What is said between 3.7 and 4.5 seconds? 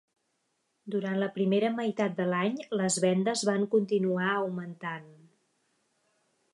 continuant